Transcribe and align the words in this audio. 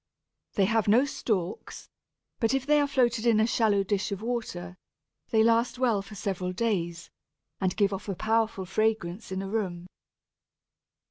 They 0.53 0.65
have 0.65 0.87
no 0.87 1.05
stalks, 1.05 1.87
but 2.39 2.55
if 2.55 2.65
they 2.65 2.81
are 2.81 2.87
floated 2.87 3.23
in 3.27 3.39
a 3.39 3.45
shallow 3.45 3.83
dish 3.83 4.11
of 4.11 4.23
water, 4.23 4.75
they 5.29 5.43
last 5.43 5.77
well 5.77 6.01
for 6.01 6.15
several 6.15 6.53
days, 6.53 7.11
and 7.59 7.75
give 7.77 7.93
off 7.93 8.09
a 8.09 8.15
powerful 8.15 8.65
fragrance 8.65 9.31
in 9.31 9.43
a 9.43 9.47
room. 9.47 9.85